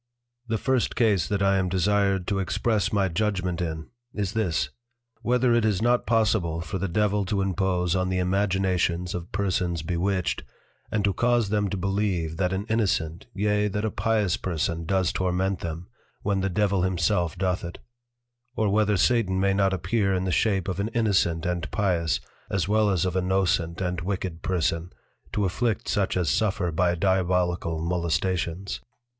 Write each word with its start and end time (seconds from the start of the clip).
The 0.47 0.57
First 0.57 0.95
Case 0.95 1.27
that 1.27 1.43
I 1.43 1.57
am 1.59 1.69
desired 1.69 2.25
to 2.25 2.39
express 2.39 2.91
my 2.91 3.07
Judgment 3.07 3.61
in, 3.61 3.91
is 4.15 4.33
this, 4.33 4.71
_Whether 5.23 5.55
it 5.55 5.63
is 5.63 5.79
not 5.79 6.07
Possible 6.07 6.59
for 6.59 6.79
the 6.79 6.87
Devil 6.87 7.23
to 7.25 7.39
impose 7.43 7.95
on 7.95 8.09
the 8.09 8.17
imaginations 8.17 9.13
of 9.13 9.31
Persons 9.31 9.83
Bewitched, 9.83 10.41
and 10.91 11.03
to 11.03 11.13
cause 11.13 11.49
them 11.49 11.69
to 11.69 11.77
Believe 11.77 12.37
that 12.37 12.51
an 12.51 12.65
Innocent, 12.67 13.27
yea 13.35 13.67
that 13.67 13.85
a 13.85 13.91
Pious 13.91 14.37
person 14.37 14.85
does 14.87 15.11
torment 15.11 15.59
them, 15.59 15.87
when 16.23 16.39
the 16.41 16.49
Devil 16.49 16.81
himself 16.81 17.37
doth 17.37 17.63
it; 17.63 17.77
or 18.55 18.69
whether 18.69 18.97
Satan 18.97 19.39
may 19.39 19.53
not 19.53 19.71
appear 19.71 20.15
in 20.15 20.23
the 20.23 20.31
Shape 20.31 20.67
of 20.67 20.79
an 20.79 20.87
Innocent 20.95 21.45
and 21.45 21.69
Pious, 21.69 22.19
as 22.49 22.67
well 22.67 22.89
as 22.89 23.05
of 23.05 23.15
a 23.15 23.21
Nocent 23.21 23.79
and 23.81 24.01
Wicked 24.01 24.41
Person, 24.41 24.91
to 25.31 25.45
Afflict 25.45 25.87
such 25.87 26.17
as 26.17 26.27
suffer 26.31 26.71
by 26.71 26.95
Diabolical 26.95 27.79
Molestations? 27.83 28.81